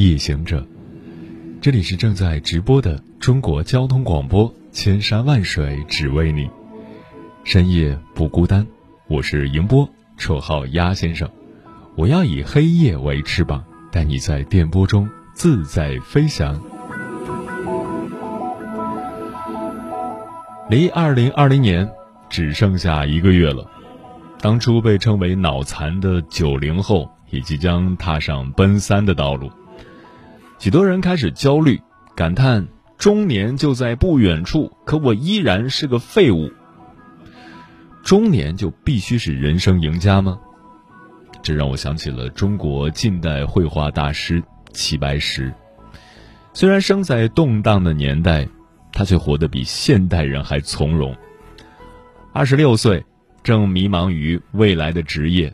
[0.00, 0.66] 夜行者，
[1.60, 6.48] 这里是正在直播的中国交通广播，千山万水只为你，
[7.44, 8.66] 深夜不孤单。
[9.08, 9.86] 我是迎波，
[10.16, 11.28] 绰号鸭先生。
[11.96, 16.58] 我要以黑夜为翅膀，带你在电波中自在飞翔。
[20.70, 21.86] 离二零二零年
[22.30, 23.70] 只剩下一个月了，
[24.40, 27.06] 当初被称为脑残的九零后。
[27.28, 29.48] 也即将踏上奔三的道路，
[30.60, 31.80] 许多人开始焦虑，
[32.14, 36.52] 感叹中年就在不远处，可我依然是个废物。
[38.02, 40.38] 中年就必须是人生赢家吗？
[41.40, 45.50] 这让我想起了中国近代绘画大师齐白石。
[46.52, 48.46] 虽然生在动荡的年代，
[48.92, 51.16] 他却活得比现代人还从容。
[52.34, 53.02] 二十六岁，
[53.42, 55.50] 正迷茫于未来的职业；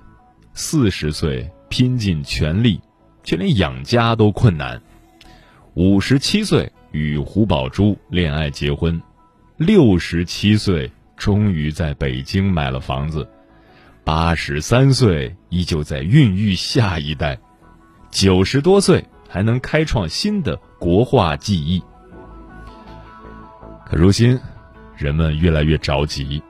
[0.53, 1.49] 四十岁。
[1.69, 2.81] 拼尽全力，
[3.25, 4.81] 却连养家都困难。
[5.77, 8.99] 五十七岁与胡宝珠恋爱结婚，
[9.59, 13.29] 六十七岁终于在北京买了房子，
[14.03, 17.39] 八十三岁依旧在孕育下一代，
[18.11, 21.83] 九十多岁还能开创新的国画技艺。
[23.85, 24.41] 可如今，
[24.97, 26.43] 人们越来越着急，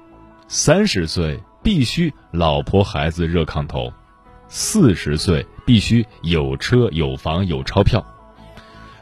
[0.46, 3.92] 三十岁必须老婆孩子热炕头。
[4.46, 8.06] 四十岁必须有车有房有钞票，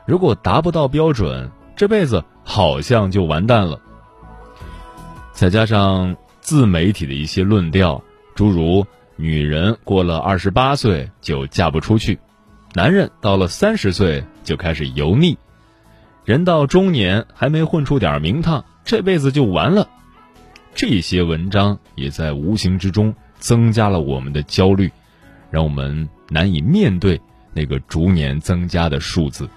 [0.07, 3.81] 如果达不到标准，这辈子好像就完蛋了。
[5.33, 8.03] 再加上自媒体的一些论调，
[8.35, 12.19] 诸如女人过了二十八岁就嫁不出去，
[12.75, 15.39] 男人到了三十岁就开始油腻，
[16.25, 19.89] 人到中年还没混出点名堂，这辈子就完了。
[20.75, 24.91] 这些文章也在无形之中增加了我们的焦虑。
[25.51, 27.21] 让我们难以面对
[27.53, 29.49] 那个逐年增加的数字，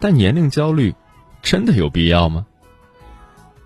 [0.00, 0.94] 但年龄焦虑
[1.42, 2.46] 真的有必要吗？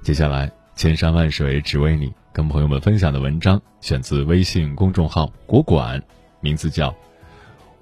[0.03, 6.03] 接下来，千山万水只为你，跟朋友们分享的文章选自微信公众号“国馆”，
[6.41, 6.91] 名字叫《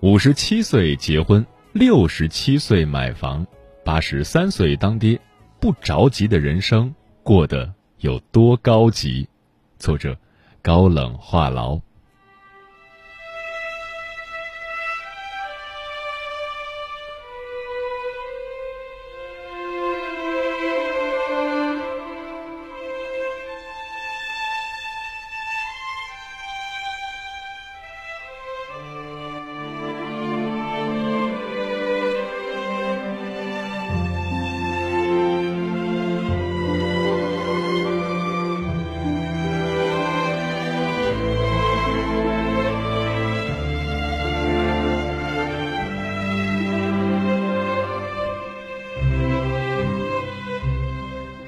[0.00, 3.46] 五十七岁结婚，六十七岁买房，
[3.84, 5.20] 八十三岁当爹，
[5.60, 9.24] 不着急的人生过得有多高级》，
[9.78, 10.16] 作者
[10.62, 11.80] 高冷话痨。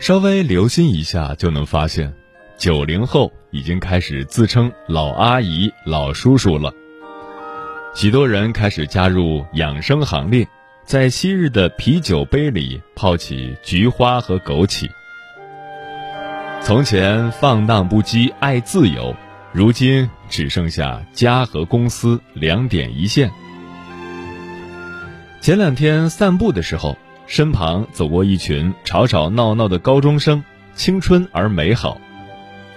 [0.09, 2.11] 稍微留心一下，就能发现，
[2.57, 6.73] 九零后已经开始自称老阿姨、老叔叔了。
[7.95, 10.49] 许多人开始加入养生行列，
[10.87, 14.89] 在昔日的啤酒杯里泡起菊花和枸杞。
[16.63, 19.15] 从前放荡不羁、爱自由，
[19.53, 23.31] 如今只剩下家和公司两点一线。
[25.43, 26.97] 前两天散步的时候。
[27.29, 30.43] 身旁走过一群吵吵闹闹的高中生，
[30.75, 32.01] 青春而美好。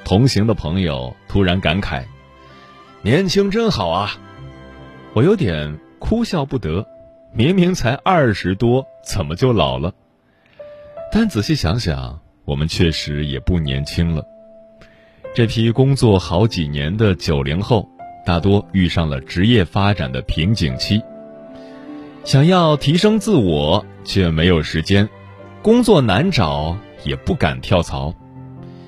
[0.04, 2.04] 同行的朋友突然感慨
[3.02, 4.12] ：“年轻真好啊！”
[5.16, 6.86] 我有点哭笑不得，
[7.34, 9.94] 明明才二十多，怎么就老了？
[11.14, 14.26] 但仔细想想，我们确实也不年轻了。
[15.34, 17.88] 这批工作好几年的九零后，
[18.26, 21.02] 大多遇上了职业发展的瓶颈期。
[22.24, 25.08] 想要提升自我，却没有时间；
[25.62, 28.14] 工作难找，也不敢跳槽。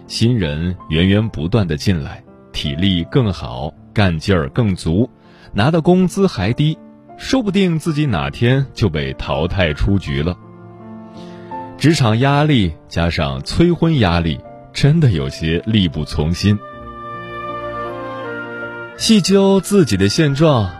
[0.07, 5.09] 新人源源不断的进来，体力更好，干劲儿更足，
[5.51, 6.77] 拿的工资还低，
[7.17, 10.37] 说不定自己哪天就被淘汰出局了。
[11.77, 14.39] 职场压力加上催婚压力，
[14.71, 16.57] 真的有些力不从心。
[18.95, 20.71] 细究自己的现状，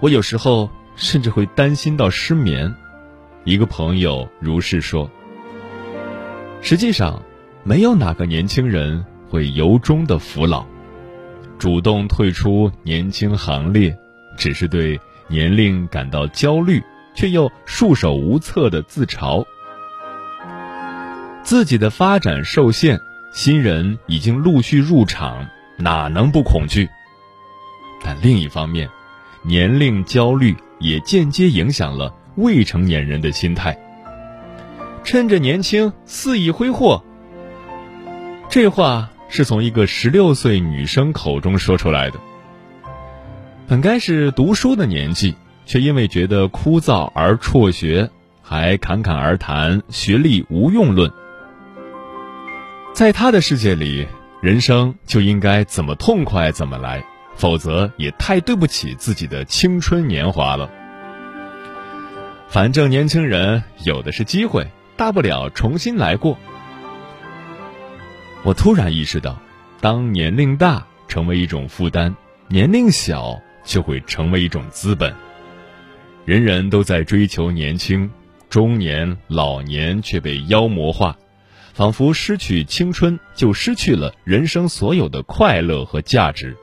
[0.00, 2.74] 我有时候甚至会担心到失眠。
[3.44, 5.10] 一个朋友如是说。
[6.60, 7.20] 实际上，
[7.64, 10.64] 没有哪个年轻人会由衷的服老，
[11.58, 13.98] 主动退出年轻行列，
[14.36, 16.80] 只是对年龄感到焦虑，
[17.14, 19.44] 却又束手无策的自嘲。
[21.42, 23.00] 自己的发展受限，
[23.32, 26.88] 新人已经陆续入场，哪能不恐惧？
[28.04, 28.88] 但另一方面，
[29.42, 33.76] 年龄焦虑也间接影响了未成年人的心态。
[35.04, 37.02] 趁着年轻肆意挥霍，
[38.48, 42.20] 这话是从一个十六岁女生口中说出来的。
[43.66, 45.34] 本该是读书的年纪，
[45.66, 48.10] 却因为觉得枯燥而辍学，
[48.42, 51.10] 还侃侃而谈学历无用论。
[52.92, 54.06] 在他的世界里，
[54.40, 57.02] 人生就应该怎么痛快怎么来。
[57.36, 60.70] 否则也太对不起自己的青春年华了。
[62.48, 66.38] 反正年轻人有的是机会，大不了重新来过。
[68.44, 69.40] 我突然意识到，
[69.80, 72.14] 当年龄大成为一种负担，
[72.48, 75.14] 年龄小就会成为一种资本。
[76.24, 78.10] 人人都在追求年轻，
[78.50, 81.16] 中年、老年却被妖魔化，
[81.72, 86.56] 仿佛失去青春就失去了人生所有的快乐和价值。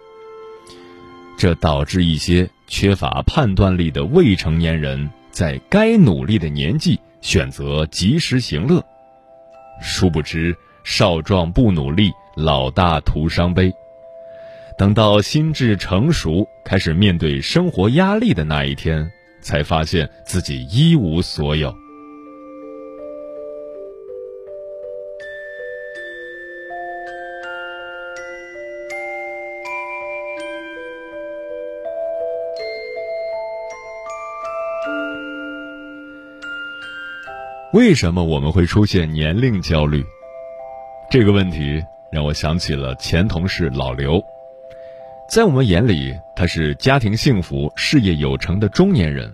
[1.40, 8.84] 这导致一些缺乏判断力的未成年人在该努力的年纪选择及时行乐，
[9.82, 10.54] 殊不知
[10.84, 13.72] 少壮不努力，老大徒伤悲。
[14.78, 19.10] 等到心智成熟，开始面对生活压力的那一天，
[19.42, 21.74] 才发现自己一无所有。
[37.80, 40.06] 为什么我们会出现年龄焦虑？
[41.10, 41.82] 这个问题
[42.12, 44.22] 让我想起了前同事老刘。
[45.30, 49.34] 在我们眼里，他是家庭幸福、事业有成的中年人，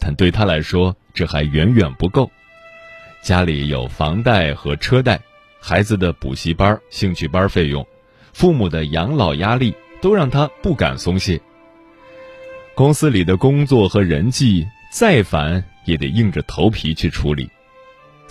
[0.00, 2.30] 但对他来说，这还远远不够。
[3.20, 5.20] 家里有房贷和车贷，
[5.60, 7.86] 孩子的补习班、兴趣班费用，
[8.32, 11.38] 父母的养老压力，都让他不敢松懈。
[12.74, 17.50] 公司里的工作和人际再烦，也得硬着头皮去处理。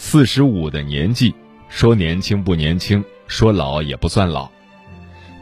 [0.03, 1.33] 四十五的年纪，
[1.69, 4.49] 说年轻不年轻，说老也不算老。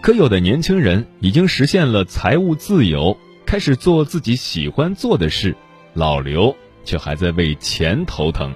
[0.02, 5.56] 可有的年轻人已经实现了财务自由，开始做自己喜欢做的事，
[5.94, 6.54] 老刘
[6.84, 8.54] 却还在为钱头疼。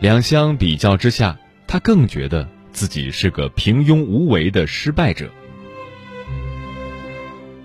[0.00, 1.36] 两相比较之下，
[1.66, 5.30] 他更觉得自己是个平庸无为的失败者。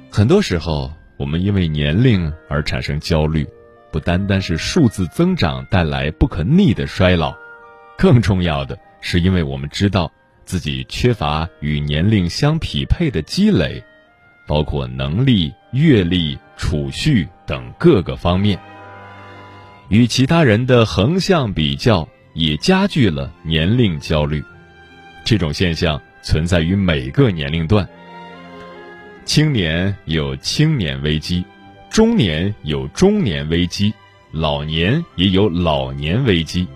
[0.10, 3.46] 很多时候，我们因为年龄而产生焦虑。
[3.94, 7.32] 不单单是数字增长带来不可逆的衰老，
[7.96, 10.12] 更重要的是，因为我们知道
[10.46, 13.84] 自己缺乏与年龄相匹配的积累，
[14.48, 18.60] 包括能力、阅历、储蓄等各个方面。
[19.90, 24.44] 与其他人的横向比较，也加剧了年龄焦虑。
[25.24, 27.88] 这种现象存在于每个年龄段。
[29.24, 31.46] 青年有青年危机。
[31.94, 33.94] 中年有中年危机，
[34.32, 36.68] 老年也有老年危机。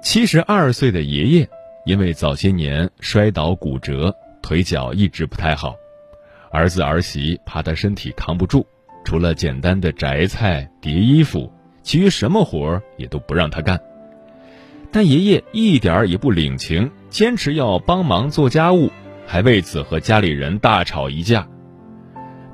[0.00, 1.48] 七十二岁的爷爷
[1.84, 5.74] 因为早些年摔倒骨折，腿脚一直不太好，
[6.52, 8.64] 儿子儿媳怕他身体扛不住，
[9.04, 13.80] 除了简单的摘菜叠衣服，其余什么活儿也都不让他干。
[14.92, 18.92] 但爷爷一点儿也不领情，坚持要帮忙做家务，
[19.26, 21.48] 还为此和家里人大吵一架。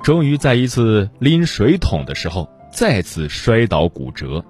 [0.03, 4.43] 终于在一次拎水桶的时候，再次摔倒骨折。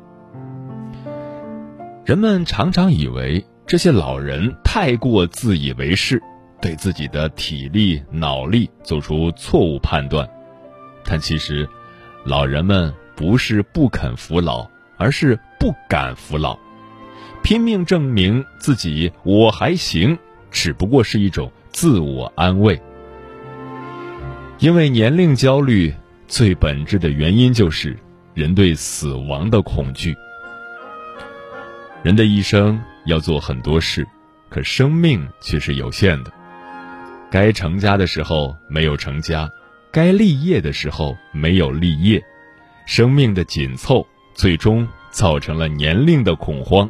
[2.06, 6.22] 人们常常以为这些老人太过自以为是，
[6.62, 10.28] 对自己的体力、脑力做出错误判断，
[11.04, 11.68] 但其实，
[12.24, 14.66] 老人们不是不肯服老，
[14.98, 16.58] 而是不敢服老，
[17.44, 20.18] 拼命证明自己我还行，
[20.50, 22.82] 只不过是一种自我安慰。
[24.62, 25.92] 因为年龄焦虑，
[26.28, 27.98] 最本质的原因就是
[28.36, 30.16] 人对死亡的恐惧。
[32.04, 34.08] 人的一生要做很多事，
[34.50, 36.32] 可生命却是有限的。
[37.32, 39.50] 该成家的时候没有成家，
[39.92, 42.24] 该立业的时候没有立业，
[42.86, 46.88] 生命的紧凑最终造成了年龄的恐慌。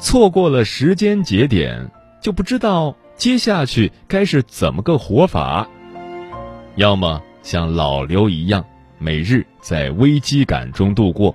[0.00, 1.88] 错过了时间节点，
[2.20, 5.68] 就不知道接下去该是怎么个活法？
[6.78, 8.64] 要么像老刘一样，
[8.98, 11.34] 每日在危机感中度过；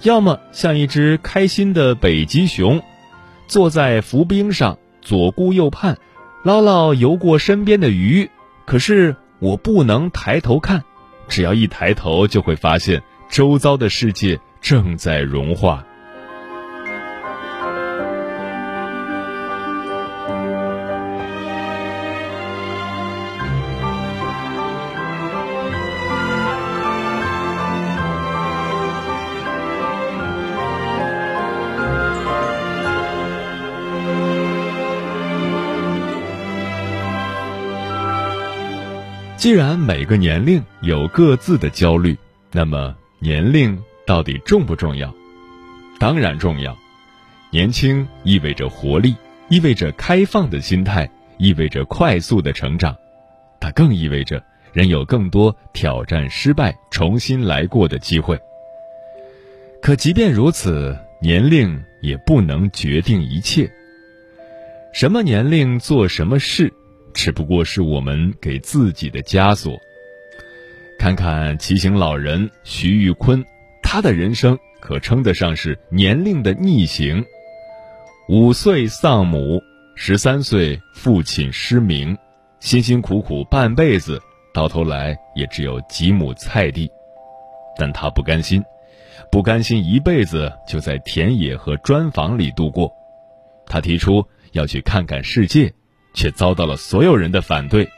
[0.00, 2.82] 要么像一只开心的北极熊，
[3.46, 5.98] 坐在浮冰上，左顾右盼，
[6.42, 8.30] 捞捞游过身边的鱼。
[8.64, 10.82] 可是我不能抬头看，
[11.28, 15.84] 只要一抬头，就会发现周遭的世界正在融化。
[39.42, 42.16] 既然每个年龄有各自的焦虑，
[42.52, 45.12] 那么年龄到底重不重要？
[45.98, 46.78] 当然重要。
[47.50, 49.16] 年轻意味着活力，
[49.48, 52.96] 意味着开放的心态，意味着快速的成长。
[53.58, 54.40] 它更意味着
[54.72, 58.38] 人有更多挑战失败、重新来过的机会。
[59.82, 63.68] 可即便如此，年龄也不能决定一切。
[64.92, 66.72] 什么年龄做什么事？
[67.14, 69.78] 只不过是我们给自己的枷锁。
[70.98, 73.44] 看看骑行老人徐玉坤，
[73.82, 77.24] 他的人生可称得上是年龄的逆行。
[78.28, 79.60] 五岁丧母，
[79.96, 82.16] 十三岁父亲失明，
[82.60, 84.20] 辛辛苦苦半辈子，
[84.54, 86.90] 到头来也只有几亩菜地。
[87.76, 88.62] 但他不甘心，
[89.30, 92.92] 不甘心一辈子就在田野和砖房里度过。
[93.66, 95.72] 他提出要去看看世界。
[96.14, 97.88] 却遭到了所有人的反对。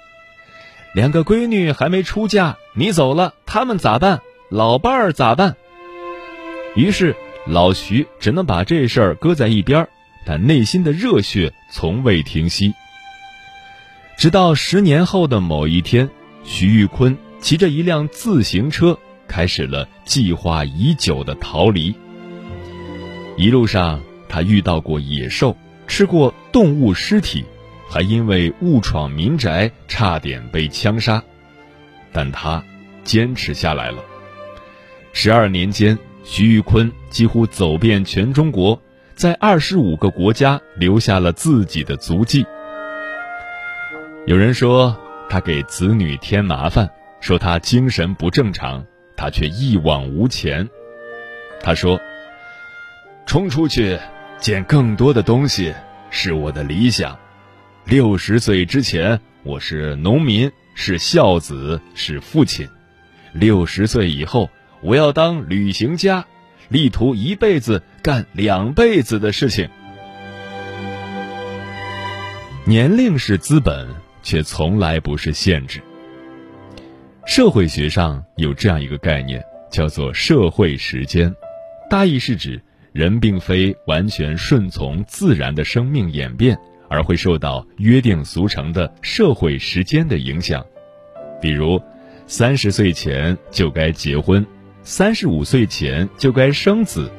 [0.95, 4.21] 两个闺女还没出嫁，你走了，他们咋办？
[4.49, 5.57] 老伴儿咋办？
[6.77, 7.17] 于是
[7.47, 9.89] 老徐只能把这事儿搁在一边，
[10.25, 12.73] 但内心的热血从未停息。
[14.17, 16.09] 直到十年后的某一天，
[16.45, 21.93] 徐玉坤骑着一辆自行车，开始了计划已久的逃离。
[23.37, 25.57] 一路上，他遇到过野兽，
[25.89, 27.45] 吃过动物尸体。
[27.89, 31.23] 还因为误闯民宅，差点被枪杀，
[32.13, 32.63] 但他
[33.05, 34.03] 坚持下来了。
[35.13, 38.81] 十二年间，徐玉坤几乎走遍全中国，
[39.15, 42.45] 在二十五个国家留下了自己的足迹。
[44.27, 44.99] 有人说
[45.29, 48.85] 他给子女添麻烦，说他精神不正常，
[49.17, 50.69] 他却一往无前。
[51.61, 52.01] 他说
[53.27, 53.99] ：“冲出去，
[54.39, 55.73] 见更多的东西，
[56.11, 57.17] 是我的理想。”
[57.87, 62.67] 六十岁之前，我是农民，是孝子，是父亲；
[63.35, 64.49] 六十岁以后，
[64.81, 66.25] 我要当旅行家，
[66.71, 69.69] 力图一辈子干两辈子的事情。
[72.65, 73.87] 年龄是资本，
[74.23, 75.83] 却从来不是限制。
[77.27, 81.35] 社会学上有这样一个概念，叫做社会时间，
[81.91, 82.63] 大意是指
[82.95, 86.59] 人并非完全顺从自然的生命演变。
[86.95, 90.65] 而会受到约定俗成的社会时间的影响，
[91.43, 91.81] 比如，
[92.29, 94.47] 三十岁前就该结婚，
[94.85, 97.11] 三十五岁前就该生子。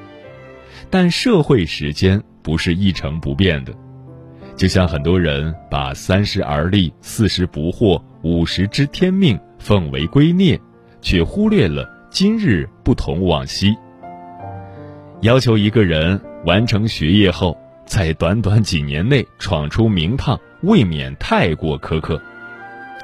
[0.89, 3.73] 但社会时间不是一成不变的，
[4.55, 10.57] 就像很多人把三十而立、四十不惑、五十知天命奉为圭臬，
[11.01, 13.75] 却忽略了今日不同往昔。
[15.19, 17.57] 要求一个人完成学业后。
[17.85, 22.21] 在短短几年内闯出名堂，未免太过苛刻。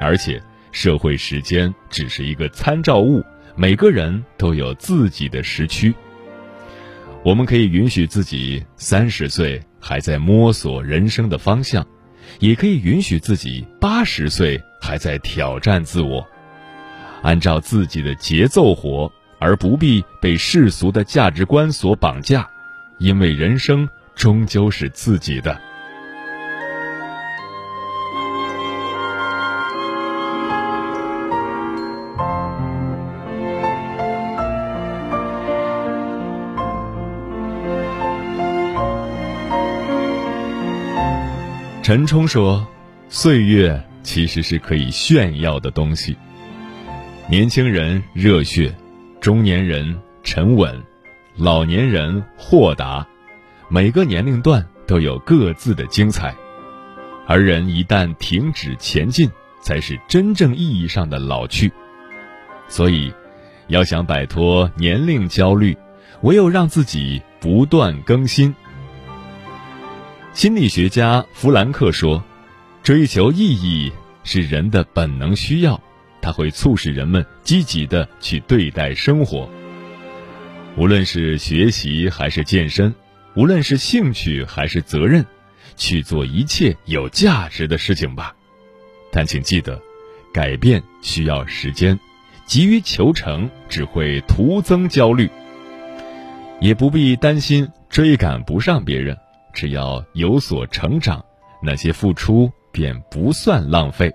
[0.00, 3.24] 而且，社会时间只是一个参照物，
[3.54, 5.94] 每个人都有自己的时区。
[7.22, 11.86] 我们可以允许自己三十岁还在摸索人生的方向，
[12.40, 16.26] 也可以允许自己八十岁还在挑战自我，
[17.22, 22.50] 按照自己的节奏活，而不必被世俗的价值观所绑架，
[22.98, 23.88] 因为人生。
[24.14, 25.60] 终究是自己的。
[41.82, 42.64] 陈冲说
[43.10, 46.16] ：“岁月其实是可以炫耀的东西。
[47.28, 48.72] 年轻人热血，
[49.20, 50.80] 中年人沉稳，
[51.36, 53.06] 老年人豁达。”
[53.72, 56.36] 每个年龄段都有各自的精彩，
[57.26, 59.30] 而人一旦停止前进，
[59.62, 61.72] 才是真正意义上的老去。
[62.68, 63.10] 所以，
[63.68, 65.74] 要想摆脱年龄焦虑，
[66.20, 68.54] 唯有让自己不断更新。
[70.34, 72.22] 心理学家弗兰克说
[72.84, 73.90] ：“追求意义
[74.22, 75.80] 是人的本能需要，
[76.20, 79.48] 它会促使人们积极的去对待生活。
[80.76, 82.94] 无论是学习还是健身，
[83.34, 85.24] 无论是兴趣还是责任，
[85.76, 88.34] 去做一切有价值的事情吧。
[89.10, 89.80] 但请记得，
[90.32, 91.98] 改变需要时间，
[92.46, 95.30] 急于求成只会徒增焦虑。
[96.60, 99.16] 也不必担心追赶不上别人，
[99.52, 101.24] 只要有所成长，
[101.62, 104.12] 那些付出便不算浪费。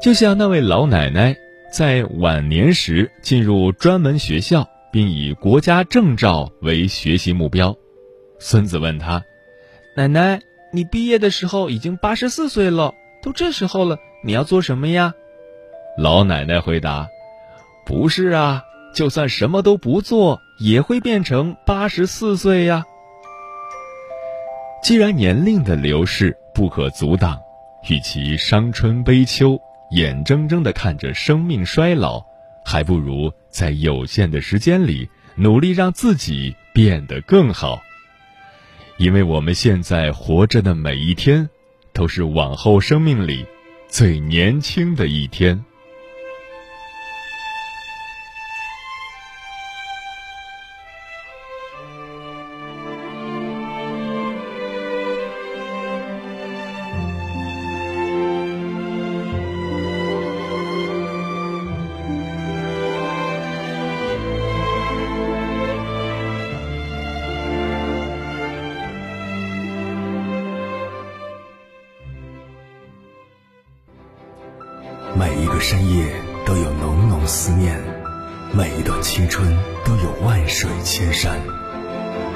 [0.00, 1.36] 就像那位老奶奶
[1.72, 4.68] 在晚年时进入专门学校。
[4.90, 7.76] 并以国家证照为学习目标。
[8.38, 9.22] 孙子问他
[9.96, 10.40] ：“奶奶，
[10.72, 15.12] 你毕业的时候已经八十四岁了，都这时候了，你要做什么呀？”
[15.98, 17.08] 老奶奶回答
[17.84, 18.62] ：“不是啊，
[18.94, 22.84] 就算什么都不做，也会变成八十四岁呀。
[24.82, 27.36] 既然年龄的流逝不可阻挡，
[27.88, 32.24] 与其伤春悲秋，眼睁睁地看着生命衰老。”
[32.68, 37.80] 还不如在有限的时间里努力让自己变得更好，
[38.98, 41.48] 因为我们现在活着的每一天，
[41.94, 43.46] 都是往后生命里
[43.88, 45.64] 最年轻的一天。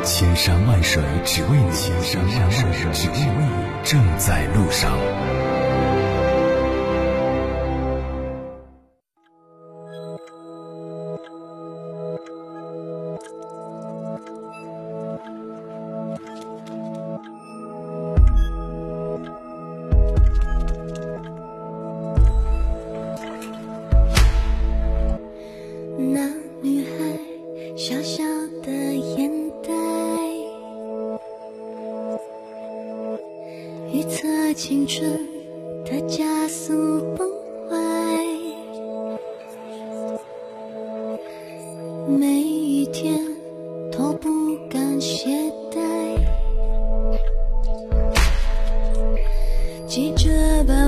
[0.05, 3.47] 千山万水只为你，千山万水只为你，
[3.85, 4.99] 正在路上。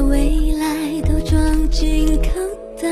[0.09, 2.29] 未来都装进口
[2.81, 2.89] 袋，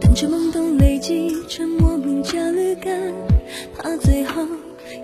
[0.00, 3.12] 等着懵懂累积成莫名焦虑感，
[3.76, 4.46] 怕最后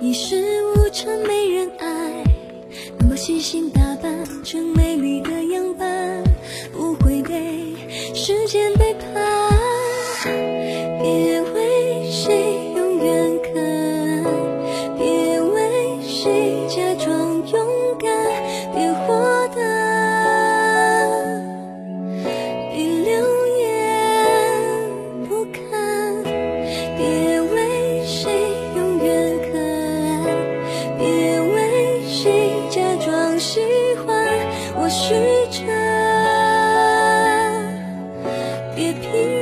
[0.01, 0.37] 一事
[0.75, 1.09] 无成。
[1.27, 1.41] 没。
[3.21, 4.65] 细心打扮成
[38.81, 39.39] 别拼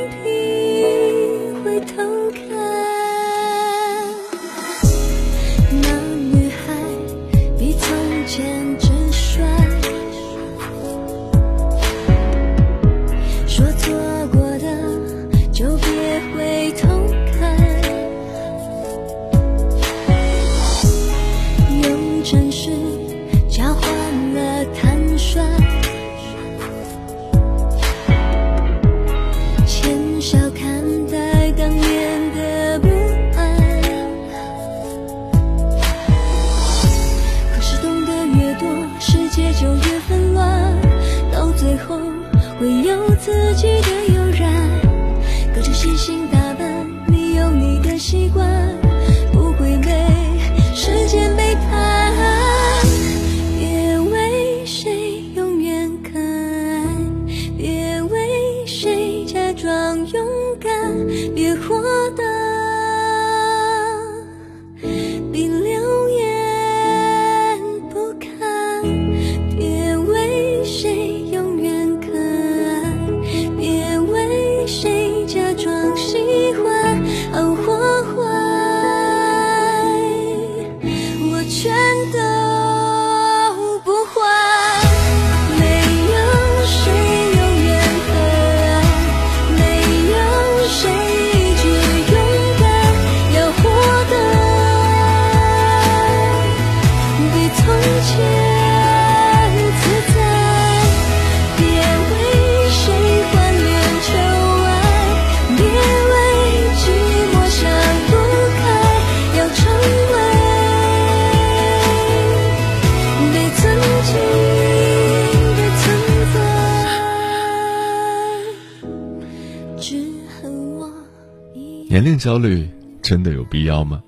[121.91, 122.69] 年龄焦虑
[123.01, 124.03] 真的有必要吗？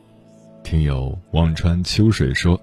[0.63, 2.61] 听友望穿秋水说，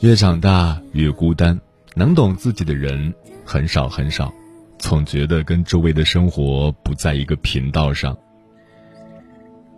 [0.00, 1.58] 越长大越孤单，
[1.94, 4.30] 能懂自己的人很少很少，
[4.78, 8.14] 总觉得跟周围的生活不在一个频道上。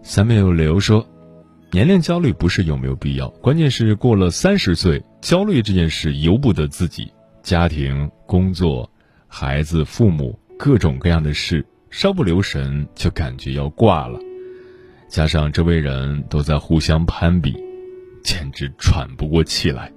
[0.03, 1.07] 三面有理由说，
[1.71, 7.13] 年龄焦虑不是有没有必要，关键是过了三十岁，焦虑这件事由不得自己，
[7.45, 8.91] 家庭、工作、
[9.29, 14.19] 孩子、父母各种各样的事，稍不留神就感觉要挂了。
[15.11, 17.53] 加上周围人都在互相攀比，
[18.23, 19.93] 简直喘不过气来。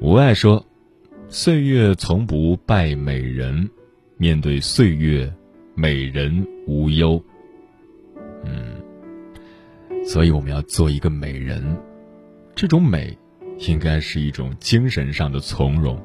[0.00, 0.64] 无爱说
[1.28, 3.68] ：“岁月从不败美人，
[4.18, 5.28] 面对岁月，
[5.74, 7.20] 美人无忧。”
[8.46, 8.76] 嗯，
[10.06, 11.76] 所以我们要做一个美人，
[12.54, 13.18] 这种美，
[13.66, 16.00] 应该是一种精神上的从容。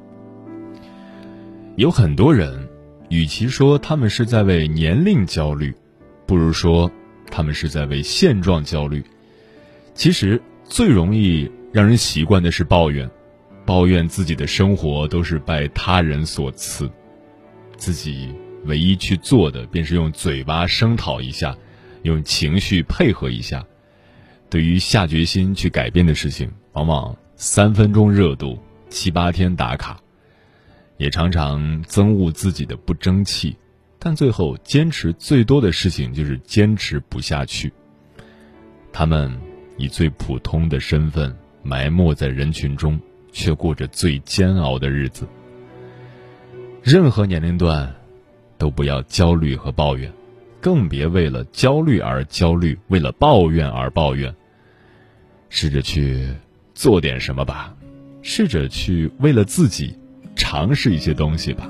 [1.75, 2.67] 有很多人，
[3.09, 5.71] 与其说他们是在为年龄焦虑，
[6.25, 6.91] 不如说。
[7.29, 9.03] 他们是在为现状焦虑。
[9.93, 13.09] 其实最容易让人习惯的是抱怨，
[13.65, 16.89] 抱怨自己的生活都是拜他人所赐，
[17.77, 18.33] 自己
[18.65, 21.55] 唯一去做的便是用嘴巴声讨一下，
[22.03, 23.65] 用情绪配合一下。
[24.49, 28.57] 对于下决心去改变的事情，往往三分钟热度，
[28.89, 29.99] 七八天打卡，
[30.97, 33.55] 也常常憎恶自己的不争气。
[34.01, 37.71] 但最后坚持最多的事情就是坚持不下去。
[38.93, 39.37] 他们
[39.77, 42.97] 以最普通的身份埋没在人群中，
[43.31, 45.27] 却过着最煎熬的日子。
[46.81, 47.93] 任何年龄段，
[48.57, 50.11] 都不要焦虑和抱怨，
[50.61, 54.33] 更别为了焦虑而焦虑，为了抱怨而抱怨。
[55.49, 56.29] 试着去
[56.73, 57.75] 做点什么吧，
[58.21, 59.93] 试着去为了自己
[60.35, 61.69] 尝试一些东西吧，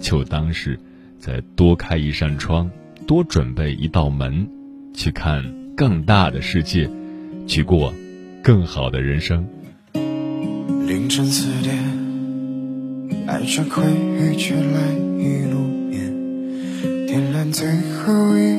[0.00, 0.80] 就当是。
[1.20, 2.70] 再多开一扇窗，
[3.06, 4.48] 多准备一道门，
[4.94, 5.44] 去看
[5.76, 6.88] 更大的世界，
[7.46, 7.92] 去过
[8.42, 9.46] 更好的人生。
[9.92, 11.76] 凌晨四点，
[13.26, 18.49] 爱着归于却来一路边，点燃最后一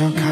[0.00, 0.27] 玩笑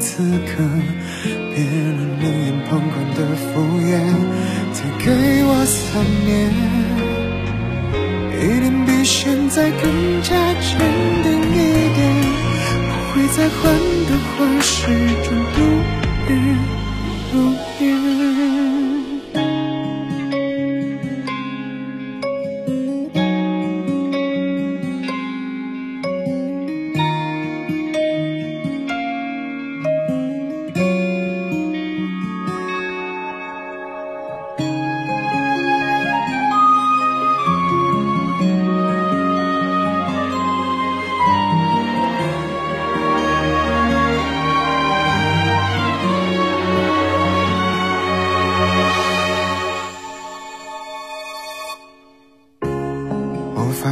[0.00, 0.64] 此刻
[1.28, 3.44] 别人冷眼旁观的敷
[3.78, 3.92] 衍。
[4.72, 5.04] 再给
[5.44, 6.28] 我三年，
[8.40, 9.82] 一定比现在更
[10.22, 10.68] 加坚
[11.22, 11.54] 定一
[11.94, 11.98] 点，
[12.88, 13.60] 不会再患
[14.06, 14.76] 得患失
[15.22, 15.56] 中度
[16.28, 16.30] 日
[17.32, 17.34] 如
[17.78, 18.29] 年。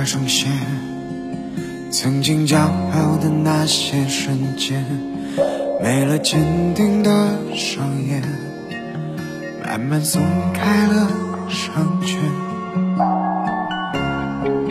[0.05, 0.51] 重现
[1.91, 4.85] 曾经骄傲的那些瞬间，
[5.83, 7.11] 没了坚定的
[7.55, 8.23] 双眼，
[9.63, 10.23] 慢慢松
[10.55, 11.09] 开了
[11.49, 12.19] 双拳，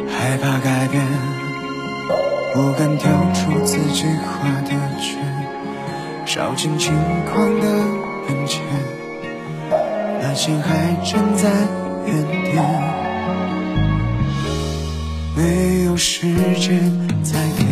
[0.07, 1.03] 害怕改变，
[2.53, 5.19] 不敢跳出自己画的圈，
[6.25, 6.93] 烧尽轻
[7.31, 7.67] 狂的
[8.27, 8.61] 本钱，
[10.21, 11.49] 那些还站在
[12.07, 12.97] 原点。
[15.97, 16.27] 时
[16.59, 16.79] 间
[17.23, 17.65] 再给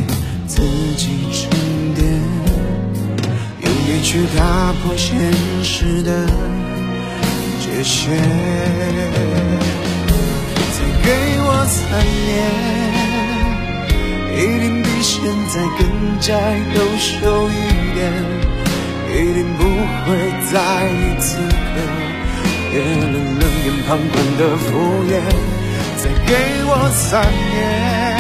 [0.48, 0.64] 自
[0.98, 1.48] 己沉
[1.94, 2.04] 淀，
[3.62, 5.32] 用力去打破现
[5.64, 6.26] 实的
[7.62, 8.18] 界限。
[10.74, 11.08] 再给
[11.38, 11.80] 我三
[12.26, 12.34] 年，
[14.34, 15.86] 一定比现在更
[16.20, 16.34] 加
[16.74, 17.54] 优秀一
[17.94, 18.02] 点，
[19.14, 19.62] 一定不
[20.06, 20.10] 会
[20.52, 20.54] 在
[20.90, 21.46] 意此刻
[22.72, 22.90] 别人
[23.40, 24.66] 冷眼旁观的敷
[25.12, 25.14] 衍。
[25.98, 26.34] 再给
[26.68, 28.15] 我三年，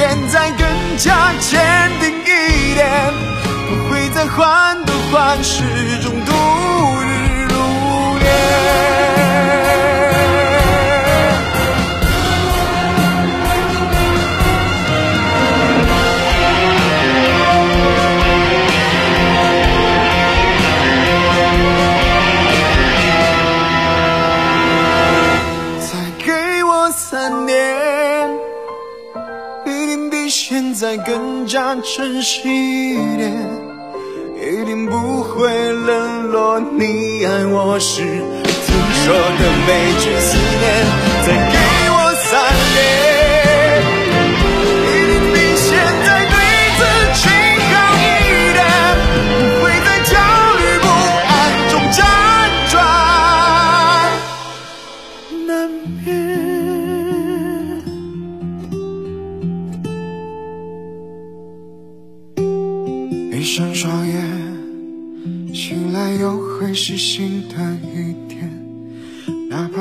[0.00, 1.60] 现在更加坚
[2.00, 3.12] 定一点，
[3.68, 5.62] 不会再患得患失
[6.00, 6.32] 中度
[31.76, 32.40] 珍惜
[32.90, 33.32] 一点，
[34.36, 40.64] 一定不会冷落你爱我时听说的每句思念。
[41.26, 41.79] 再给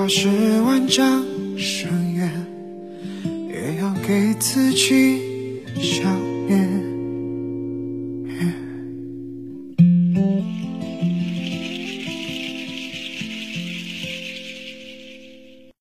[0.09, 0.27] 是
[0.61, 1.28] 万丈。